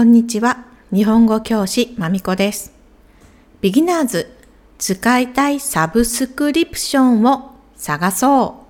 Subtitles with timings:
[0.00, 0.64] こんにちは。
[0.94, 2.72] 日本語教師まみこです。
[3.60, 4.34] ビギナーズ
[4.78, 8.66] 使いたいサブスクリプションを探そ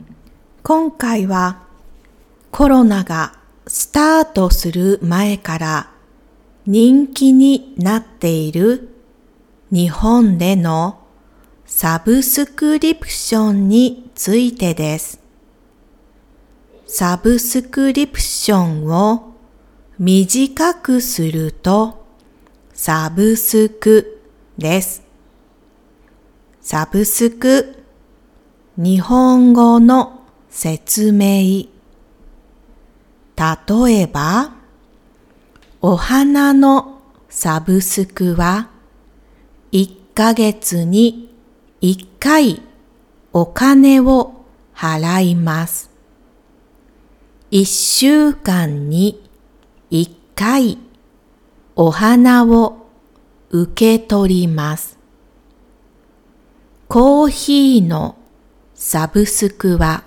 [0.00, 0.12] う。
[0.64, 1.62] 今回は
[2.50, 3.38] コロナが
[3.68, 5.90] スタートする前から
[6.66, 8.88] 人気になっている
[9.70, 11.06] 日本での
[11.64, 15.20] サブスクリプションについてです。
[16.88, 19.29] サブスクリプションを
[20.00, 22.06] 短くすると
[22.72, 24.22] サブスク
[24.56, 25.02] です。
[26.62, 27.84] サブスク
[28.78, 31.68] 日本語の説明例
[34.00, 34.54] えば
[35.82, 38.70] お花のサブスクは
[39.72, 41.30] 1ヶ月に
[41.82, 42.62] 1回
[43.34, 45.90] お金を払います。
[47.50, 49.28] 1週間に
[50.40, 50.78] 1回
[51.76, 52.86] お花を
[53.50, 54.98] 受け取ります。
[56.88, 58.16] コーヒーの
[58.74, 60.04] サブスクは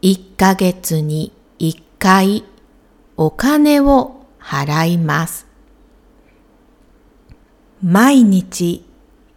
[0.00, 2.44] 1ヶ月に1回
[3.18, 5.46] お金を払います。
[7.82, 8.82] 毎日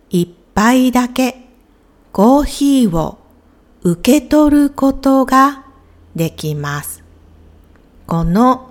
[0.09, 1.35] 一杯だけ
[2.13, 3.17] コーヒーを
[3.81, 5.65] 受け取ることが
[6.15, 7.03] できます。
[8.07, 8.69] この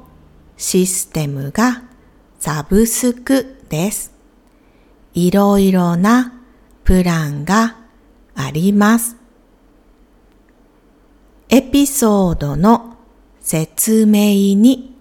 [0.59, 1.85] システムが
[2.41, 4.13] サブスクです。
[5.15, 6.33] いろいろな
[6.83, 7.77] プランが
[8.35, 9.17] あります。
[11.49, 12.97] エピソードの
[13.41, 14.99] 説明に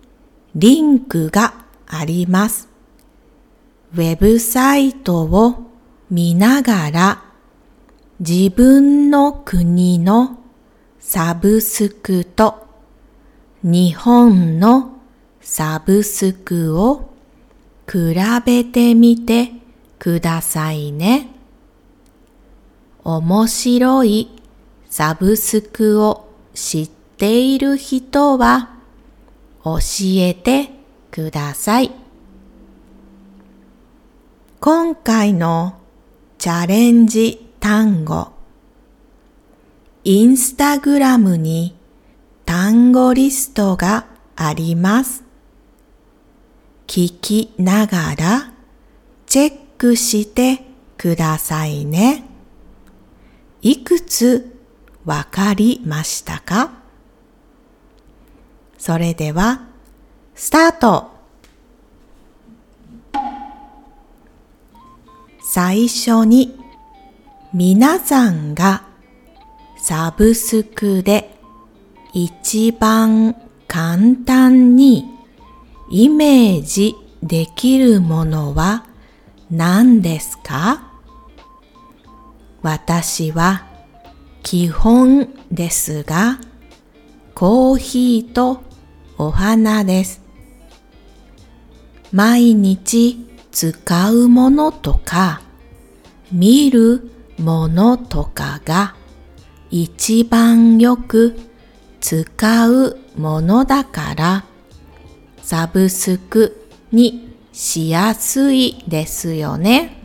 [0.54, 2.70] リンクがあります。
[3.96, 5.72] ウェブサイトを
[6.12, 7.24] 見ながら
[8.20, 10.38] 自分の国の
[11.00, 12.68] サブスクと
[13.64, 14.97] 日本の
[15.50, 17.10] サブスクを
[17.90, 18.14] 比
[18.46, 19.54] べてみて
[19.98, 21.30] くださいね。
[23.06, 24.30] 面白い
[24.90, 28.76] サブスクを知っている人は
[29.64, 29.80] 教
[30.18, 30.70] えて
[31.12, 31.92] ください。
[34.60, 35.80] 今回の
[36.38, 38.34] チャレンジ単語
[40.04, 41.74] インスタグラムに
[42.46, 45.27] 単語リストがあります。
[46.88, 48.54] 聞きながら
[49.26, 50.64] チェックして
[50.98, 52.24] くださいね。
[53.62, 54.58] いくつ
[55.06, 56.72] わかりましたか？
[58.78, 59.68] それでは、
[60.34, 61.12] スタート
[65.44, 66.58] 最初に
[67.54, 68.86] 皆さんが
[69.78, 71.38] サブスクで
[72.14, 73.36] 一番
[73.68, 75.17] 簡単に
[75.90, 78.86] イメージできるものは
[79.50, 80.92] 何ですか？
[82.62, 83.66] 私は
[84.44, 86.40] 基本ですが
[87.34, 88.62] コーヒーと
[89.18, 90.22] お花です。
[92.12, 95.42] 毎日使うものとか
[96.32, 98.96] 見るものとかが
[99.70, 101.38] 一番よく
[102.02, 104.46] 使うものだから
[105.48, 110.04] サブスクにしやすいですよね。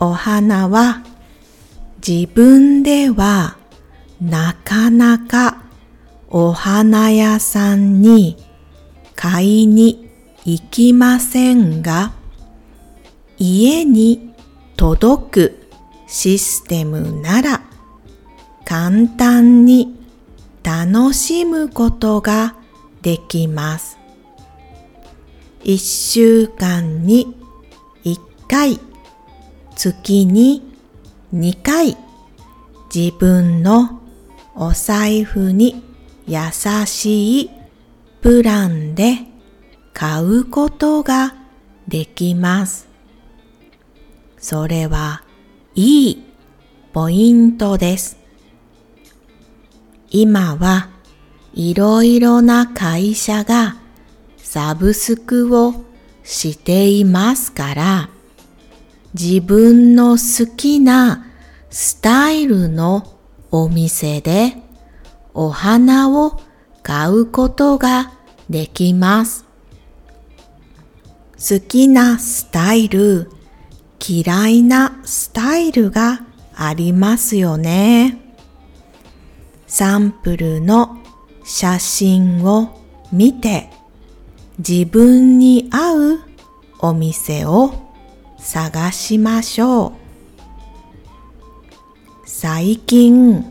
[0.00, 1.04] お花は
[2.04, 3.56] 自分では
[4.20, 5.62] なかなか
[6.28, 8.36] お花屋さんに
[9.14, 10.10] 買いに
[10.44, 12.14] 行きませんが、
[13.38, 14.34] 家に
[14.74, 15.68] 届く
[16.08, 17.62] システムなら
[18.64, 20.04] 簡単に
[20.64, 22.56] 楽しむことが
[23.04, 23.98] できます。
[25.62, 27.36] 一週間に
[28.02, 28.18] 一
[28.48, 28.80] 回、
[29.76, 30.62] 月に
[31.30, 31.96] 二回、
[32.92, 34.00] 自分の
[34.54, 35.84] お財布に
[36.26, 36.38] 優
[36.86, 37.50] しい
[38.22, 39.18] プランで
[39.92, 41.34] 買うことが
[41.86, 42.88] できます。
[44.38, 45.22] それは
[45.74, 46.24] いい
[46.94, 48.16] ポイントです。
[50.10, 50.93] 今は
[51.54, 53.76] いろいろな会社が
[54.38, 55.84] サブスクを
[56.24, 58.08] していますから
[59.14, 61.26] 自分の好きな
[61.70, 63.16] スタイルの
[63.52, 64.56] お店で
[65.32, 66.40] お花を
[66.82, 68.12] 買うことが
[68.50, 69.44] できます。
[71.36, 73.30] 好きなスタイル、
[74.06, 76.24] 嫌いなスタイルが
[76.54, 78.18] ありますよね。
[79.66, 81.03] サンプルの
[81.44, 82.80] 写真を
[83.12, 83.70] 見て
[84.58, 86.20] 自分に合う
[86.80, 87.74] お店を
[88.38, 89.92] 探しましょう。
[92.26, 93.44] 最近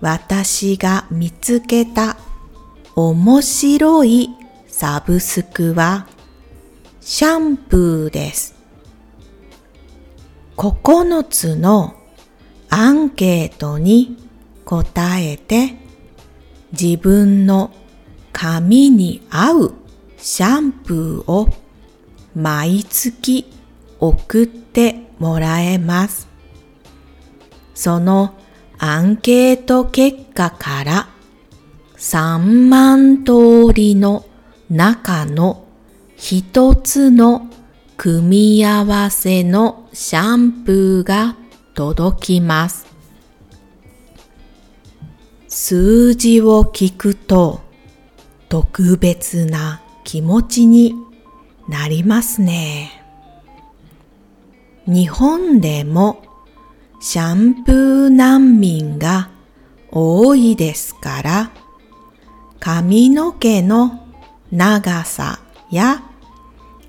[0.00, 2.16] 私が見つけた
[2.94, 4.30] 面白い
[4.66, 6.06] サブスクは
[7.00, 8.54] シャンプーです。
[10.56, 11.94] 9つの
[12.70, 14.16] アンケートに
[14.64, 15.83] 答えて
[16.78, 17.70] 自分の
[18.32, 19.74] 髪に合う
[20.18, 21.48] シャンプーを
[22.34, 23.50] 毎月
[24.00, 26.28] 送ってもらえます。
[27.74, 28.34] その
[28.78, 31.08] アンケート結果から
[31.96, 32.38] 3
[32.68, 34.24] 万通りの
[34.68, 35.64] 中の
[36.16, 37.48] 一つの
[37.96, 41.36] 組み合わせのシャンプーが
[41.74, 42.93] 届きます。
[45.56, 47.60] 数字を聞くと
[48.48, 50.96] 特別な気持ちに
[51.68, 52.90] なりますね。
[54.88, 56.24] 日本でも
[57.00, 59.30] シャンプー難民が
[59.92, 61.52] 多いですから
[62.58, 64.08] 髪の毛の
[64.50, 65.38] 長さ
[65.70, 66.02] や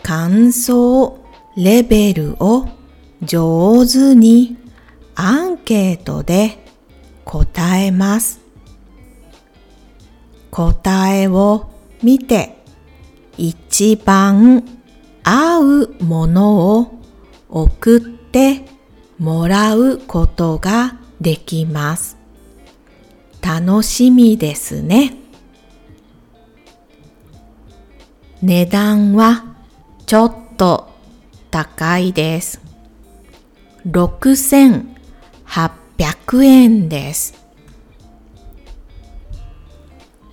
[0.01, 1.19] 乾燥
[1.55, 2.67] レベルを
[3.21, 4.57] 上手に
[5.13, 6.65] アンケートで
[7.25, 8.44] 答えます。
[10.55, 11.69] 答えを
[12.01, 12.55] 見て
[13.37, 14.63] 一番
[15.21, 16.97] 合うものを
[17.49, 18.63] 送って
[19.19, 22.15] もらうことができます。
[23.41, 25.17] 楽しみですね。
[28.41, 29.57] 値段は
[30.05, 30.87] ちょっと
[31.51, 32.61] 高いです。
[33.87, 37.44] 6800円です。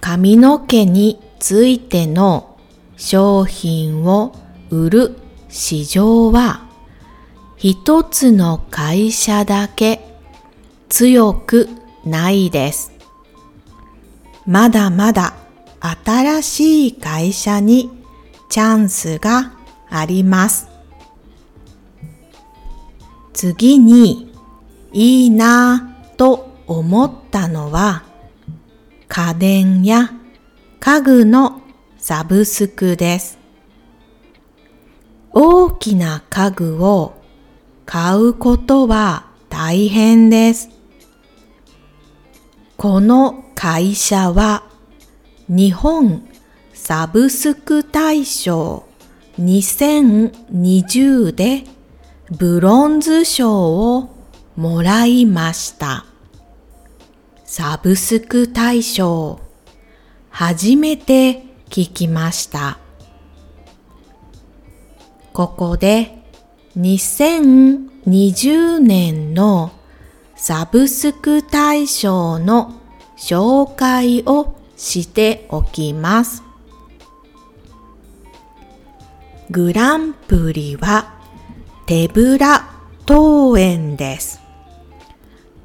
[0.03, 2.59] 髪の毛についての
[2.97, 4.35] 商品を
[4.69, 5.17] 売る
[5.49, 6.67] 市場は
[7.57, 10.01] 一つの会社だけ
[10.89, 11.69] 強く
[12.05, 12.91] ないです。
[14.45, 15.35] まだまだ
[15.81, 17.89] 新しい会社に
[18.49, 19.53] チャンスが
[19.89, 20.67] あります。
[23.33, 24.35] 次に
[24.93, 28.12] いいなぁと思ったのは
[29.15, 30.11] 家電や
[30.81, 31.61] 家具の
[31.99, 33.37] サブスクです。
[35.33, 37.13] 大きな家具を
[37.85, 40.71] 買うことは大変です。
[42.79, 44.63] この会社は
[45.47, 46.27] 日本
[46.73, 48.87] サブスク大賞
[49.39, 51.65] 2020で
[52.31, 54.09] ブロンズ賞を
[54.57, 56.07] もらいました。
[57.55, 59.39] サブスク大賞
[60.31, 62.79] 初めて聞きました。
[65.35, 66.25] ここで
[66.79, 69.71] 2020年の
[70.35, 72.81] サブスク大賞の
[73.19, 76.43] 紹介をしておきます。
[79.51, 81.21] グランプリは
[81.85, 82.71] 手ぶら
[83.07, 84.41] 登園です。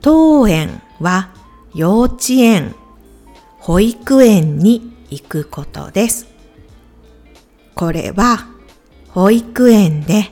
[0.04, 1.37] 登園は
[1.78, 2.74] 幼稚園、
[3.60, 6.26] 保育園に行くことです。
[7.76, 8.48] これは
[9.10, 10.32] 保育園で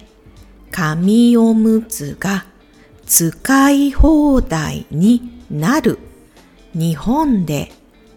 [0.71, 2.45] 紙おむつが
[3.05, 5.99] 使い放題になる
[6.73, 7.71] 日本で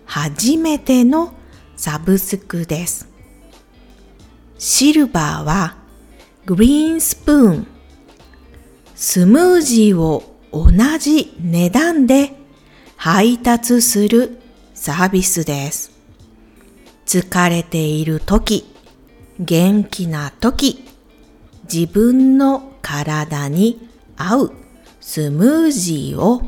[0.06, 1.34] 初めての
[1.76, 3.10] サブスクです。
[4.56, 5.76] シルバーは
[6.46, 7.66] グリーンスプーン、
[8.94, 12.37] スムージーを同じ値段で
[13.00, 14.40] 配達する
[14.74, 15.92] サービスです。
[17.06, 18.64] 疲れている時、
[19.38, 20.84] 元気な時、
[21.72, 24.52] 自分の体に合う
[25.00, 26.42] スムージーを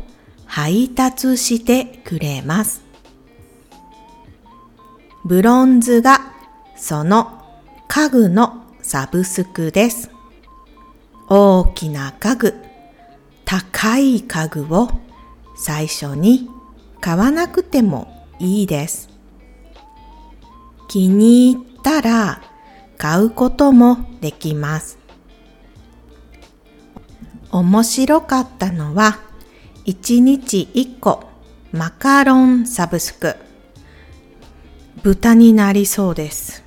[0.45, 2.83] 配達してくれます。
[5.25, 6.33] ブロンズが
[6.75, 7.45] その
[7.87, 10.11] 家具のサブスクです。
[11.29, 12.55] 大きな家具、
[13.45, 14.91] 高い家具を
[15.63, 16.49] 最初に
[17.03, 19.11] 買わなくてもいいです。
[20.89, 22.41] 気に入ったら
[22.97, 24.99] 買うこともできます。
[27.53, 29.19] 面白かったのは
[29.85, 31.25] 1日1個
[31.73, 33.37] マカロンサブスク。
[35.03, 36.65] 豚になりそうです。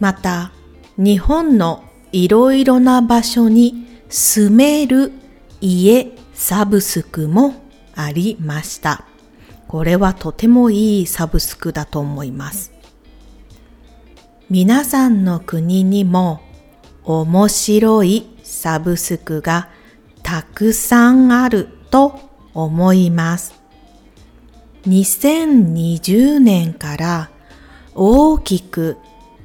[0.00, 0.52] また
[0.98, 1.82] 日本の
[2.12, 5.12] いろいろな場所に住める
[5.62, 7.52] 家サブスクも
[7.96, 9.04] ありました。
[9.66, 12.72] これはとてもいいサブスクだと思います。
[14.48, 16.40] 皆さんの国にも
[17.02, 19.68] 面白いサブスクが
[20.22, 22.20] たくさんあると
[22.54, 23.60] 思います。
[24.86, 27.30] 2020年から
[27.96, 28.96] 大きく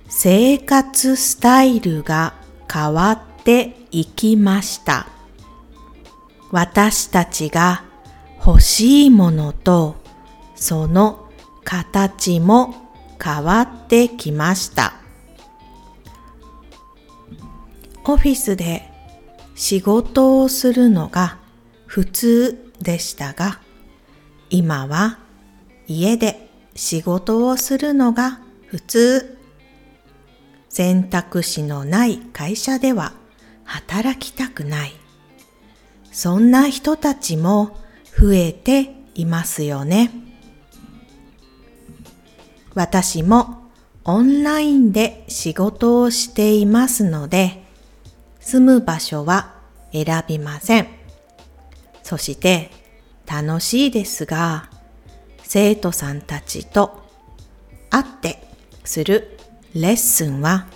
[0.10, 2.36] 生活スタイルが
[2.72, 5.13] 変わっていきました。
[6.54, 7.84] 私たちが
[8.38, 9.96] 欲しいものと
[10.54, 11.28] その
[11.64, 12.76] 形も
[13.20, 14.94] 変わってきました。
[18.06, 18.88] オフィスで
[19.56, 21.40] 仕事をするのが
[21.88, 23.60] 普通でしたが、
[24.52, 25.18] 今は
[25.88, 29.40] 家で仕事をするのが普通。
[30.70, 33.14] 選択肢のない会社では
[33.64, 35.03] 働きたくない。
[36.14, 37.76] そんな人たちも
[38.18, 40.12] 増えていますよね。
[42.76, 43.70] 私も
[44.06, 47.64] オンラインで仕事をしていますので、
[48.40, 49.56] 住む場所は
[49.92, 50.88] 選びません。
[52.04, 52.70] そして
[53.26, 54.70] 楽しいですが、
[55.42, 57.02] 生徒さんたちと
[57.90, 58.48] 会って
[58.84, 59.38] する
[59.74, 60.68] レッスンは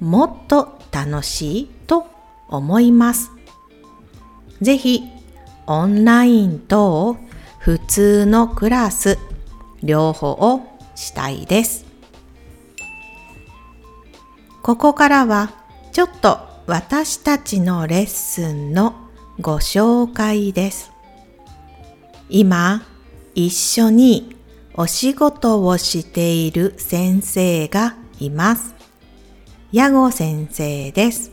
[0.00, 2.06] もっと楽しいと
[2.48, 3.37] 思います。
[4.60, 5.02] ぜひ
[5.66, 7.16] オンラインと
[7.58, 9.18] 普通のクラス
[9.82, 10.62] 両方を
[10.94, 11.86] したいです。
[14.62, 15.52] ここからは
[15.92, 18.94] ちょっと私たちのレッスンの
[19.40, 20.90] ご紹介です。
[22.28, 22.82] 今
[23.34, 24.36] 一緒に
[24.74, 28.74] お仕事をしている先生がいます。
[29.72, 31.30] ヤゴ先生です。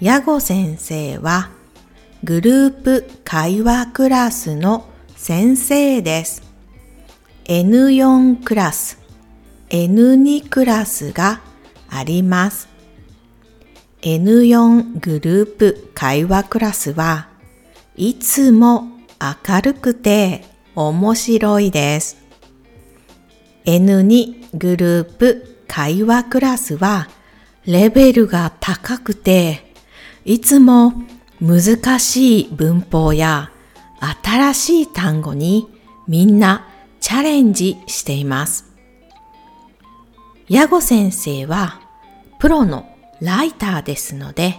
[0.00, 1.50] ヤゴ先生は
[2.22, 4.84] グループ会話クラスの
[5.16, 6.42] 先生です。
[7.44, 8.98] N4 クラス、
[9.70, 11.40] N2 クラスが
[11.88, 12.68] あります。
[14.02, 17.28] N4 グループ会話クラスは
[17.96, 22.18] いつも明るくて面白いです。
[23.64, 27.08] N2 グループ会話クラスは
[27.64, 29.72] レベルが高くて
[30.26, 30.92] いつも
[31.40, 33.50] 難しい文法や
[34.24, 35.68] 新しい単語に
[36.06, 36.66] みんな
[37.00, 38.66] チャレンジしています。
[40.48, 41.80] ヤゴ先生は
[42.38, 44.58] プロのライターですので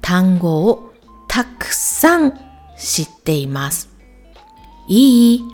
[0.00, 0.92] 単語を
[1.28, 2.38] たくさん
[2.76, 3.88] 知っています。
[4.88, 5.44] いい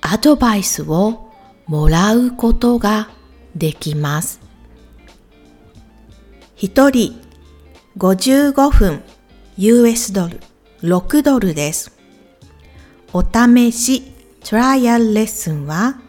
[0.00, 1.30] アドバイスを
[1.66, 3.10] もらうことが
[3.54, 4.40] できます。
[6.56, 7.20] 一人
[7.98, 9.02] 55分
[9.58, 10.40] US ドル
[10.80, 11.92] 6ドルです。
[13.12, 14.14] お試し
[14.48, 16.00] トライアルレッスンは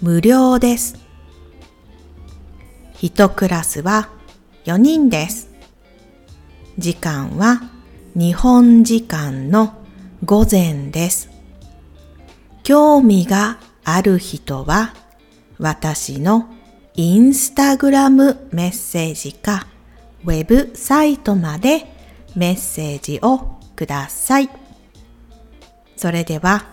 [0.00, 0.96] 無料です。
[3.02, 4.08] 一クラスは
[4.64, 5.50] 4人です。
[6.78, 7.60] 時間は
[8.14, 9.74] 日本時間の
[10.24, 11.28] 午前です。
[12.62, 14.94] 興味がある人は
[15.58, 16.48] 私の
[16.94, 19.66] インスタグラムメッセージか
[20.24, 21.91] ウェブサイトまで
[22.34, 24.50] メッセージをください。
[25.96, 26.64] それでは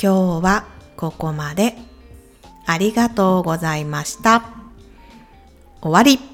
[0.00, 0.66] 今日は
[0.96, 1.76] ここまで
[2.66, 4.44] ありがとうございました。
[5.80, 6.33] 終わり